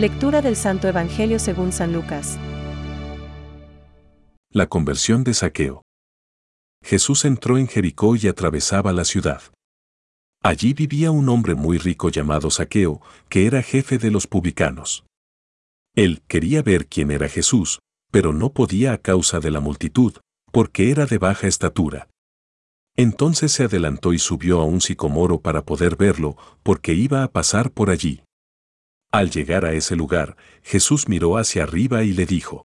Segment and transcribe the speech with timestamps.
[0.00, 2.38] Lectura del Santo Evangelio según San Lucas.
[4.50, 5.82] La conversión de Saqueo.
[6.82, 9.42] Jesús entró en Jericó y atravesaba la ciudad.
[10.42, 15.04] Allí vivía un hombre muy rico llamado Saqueo, que era jefe de los publicanos.
[15.94, 17.80] Él quería ver quién era Jesús,
[18.10, 20.14] pero no podía a causa de la multitud,
[20.50, 22.08] porque era de baja estatura.
[22.96, 27.70] Entonces se adelantó y subió a un sicomoro para poder verlo, porque iba a pasar
[27.70, 28.22] por allí.
[29.12, 32.66] Al llegar a ese lugar, Jesús miró hacia arriba y le dijo,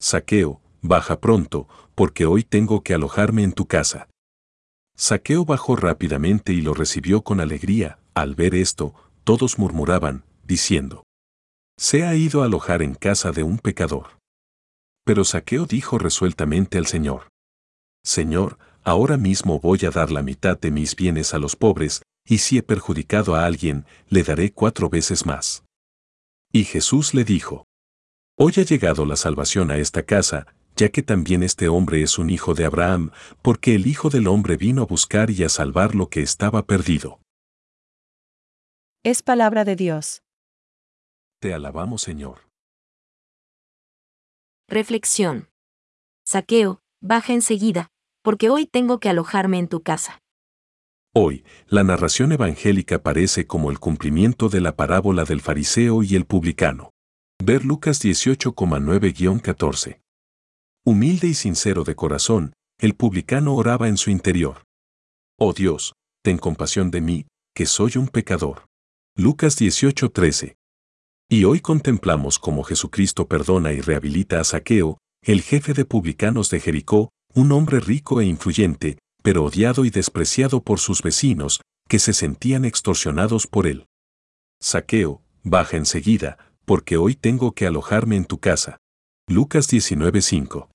[0.00, 4.08] Saqueo, baja pronto, porque hoy tengo que alojarme en tu casa.
[4.96, 7.98] Saqueo bajó rápidamente y lo recibió con alegría.
[8.14, 11.04] Al ver esto, todos murmuraban, diciendo,
[11.78, 14.18] Se ha ido a alojar en casa de un pecador.
[15.04, 17.28] Pero Saqueo dijo resueltamente al Señor,
[18.04, 22.38] Señor, ahora mismo voy a dar la mitad de mis bienes a los pobres, y
[22.38, 25.64] si he perjudicado a alguien, le daré cuatro veces más.
[26.52, 27.66] Y Jesús le dijo,
[28.38, 32.30] Hoy ha llegado la salvación a esta casa, ya que también este hombre es un
[32.30, 33.10] hijo de Abraham,
[33.42, 37.20] porque el Hijo del Hombre vino a buscar y a salvar lo que estaba perdido.
[39.04, 40.22] Es palabra de Dios.
[41.40, 42.48] Te alabamos, Señor.
[44.68, 45.50] Reflexión.
[46.24, 47.90] Saqueo, baja enseguida,
[48.22, 50.22] porque hoy tengo que alojarme en tu casa.
[51.14, 56.24] Hoy, la narración evangélica parece como el cumplimiento de la parábola del fariseo y el
[56.24, 56.88] publicano.
[57.42, 60.00] Ver Lucas 18,9-14.
[60.86, 64.62] Humilde y sincero de corazón, el publicano oraba en su interior.
[65.38, 65.92] Oh Dios,
[66.24, 68.64] ten compasión de mí, que soy un pecador.
[69.14, 70.54] Lucas 18:13.
[71.28, 76.60] Y hoy contemplamos cómo Jesucristo perdona y rehabilita a Saqueo, el jefe de publicanos de
[76.60, 82.12] Jericó, un hombre rico e influyente, pero odiado y despreciado por sus vecinos, que se
[82.12, 83.86] sentían extorsionados por él.
[84.60, 88.78] Saqueo, baja enseguida, porque hoy tengo que alojarme en tu casa.
[89.28, 90.68] Lucas 19:5.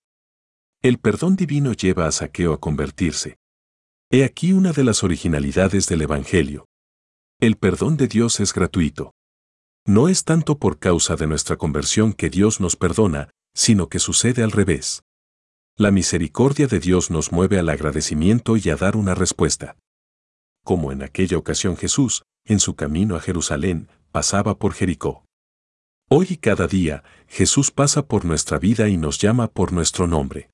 [0.81, 3.37] El perdón divino lleva a Saqueo a convertirse.
[4.09, 6.65] He aquí una de las originalidades del Evangelio.
[7.39, 9.13] El perdón de Dios es gratuito.
[9.85, 14.43] No es tanto por causa de nuestra conversión que Dios nos perdona, sino que sucede
[14.43, 15.03] al revés.
[15.79, 19.77] La misericordia de Dios nos mueve al agradecimiento y a dar una respuesta.
[20.63, 25.23] Como en aquella ocasión Jesús, en su camino a Jerusalén, pasaba por Jericó.
[26.09, 30.49] Hoy y cada día, Jesús pasa por nuestra vida y nos llama por nuestro nombre.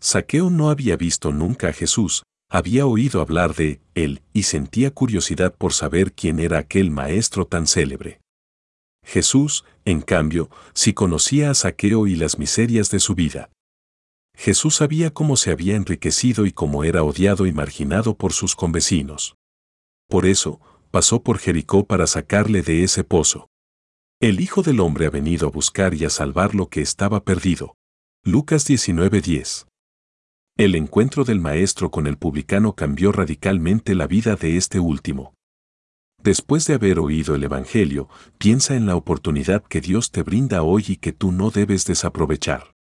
[0.00, 5.54] Saqueo no había visto nunca a Jesús, había oído hablar de él y sentía curiosidad
[5.54, 8.22] por saber quién era aquel maestro tan célebre.
[9.04, 13.50] Jesús, en cambio, sí conocía a Saqueo y las miserias de su vida.
[14.42, 19.36] Jesús sabía cómo se había enriquecido y cómo era odiado y marginado por sus convecinos.
[20.08, 23.50] Por eso, pasó por Jericó para sacarle de ese pozo.
[24.18, 27.74] El Hijo del Hombre ha venido a buscar y a salvar lo que estaba perdido.
[28.24, 29.66] Lucas 19:10
[30.56, 35.34] el encuentro del maestro con el publicano cambió radicalmente la vida de este último.
[36.22, 38.08] Después de haber oído el Evangelio,
[38.38, 42.72] piensa en la oportunidad que Dios te brinda hoy y que tú no debes desaprovechar.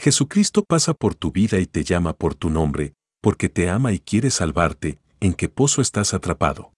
[0.00, 4.00] Jesucristo pasa por tu vida y te llama por tu nombre, porque te ama y
[4.00, 6.72] quiere salvarte, en qué pozo estás atrapado.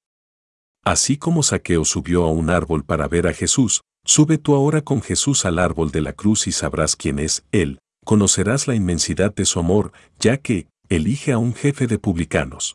[0.85, 5.03] Así como Saqueo subió a un árbol para ver a Jesús, sube tú ahora con
[5.03, 9.45] Jesús al árbol de la cruz y sabrás quién es Él, conocerás la inmensidad de
[9.45, 12.75] su amor, ya que, elige a un jefe de publicanos.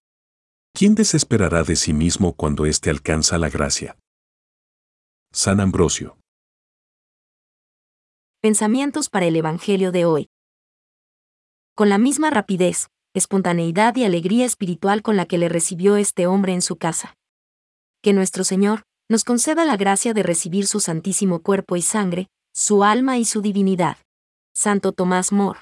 [0.73, 3.97] ¿Quién desesperará de sí mismo cuando éste alcanza la gracia?
[5.33, 6.17] San Ambrosio.
[8.39, 10.29] Pensamientos para el Evangelio de hoy.
[11.77, 16.53] Con la misma rapidez, espontaneidad y alegría espiritual con la que le recibió este hombre
[16.53, 17.13] en su casa.
[18.01, 22.83] Que nuestro Señor nos conceda la gracia de recibir su santísimo cuerpo y sangre, su
[22.83, 23.97] alma y su divinidad.
[24.55, 25.59] Santo Tomás More.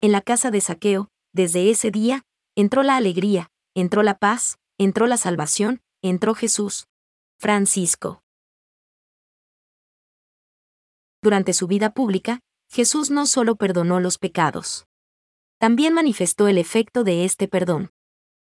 [0.00, 2.22] En la casa de Saqueo, desde ese día,
[2.54, 6.86] entró la alegría, entró la paz, entró la salvación, entró Jesús.
[7.40, 8.22] Francisco.
[11.20, 12.38] Durante su vida pública,
[12.72, 14.86] Jesús no solo perdonó los pecados,
[15.58, 17.90] también manifestó el efecto de este perdón.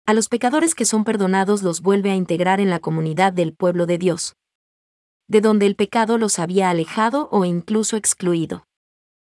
[0.05, 3.85] A los pecadores que son perdonados los vuelve a integrar en la comunidad del pueblo
[3.85, 4.35] de Dios,
[5.29, 8.67] de donde el pecado los había alejado o incluso excluido.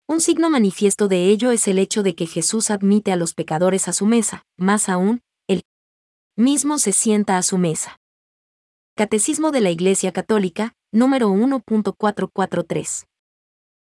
[0.07, 3.89] Un signo manifiesto de ello es el hecho de que Jesús admite a los pecadores
[3.89, 5.63] a su mesa, más aún, él
[6.37, 7.99] mismo se sienta a su mesa.
[8.95, 13.10] Catecismo de la Iglesia Católica, número 1.443.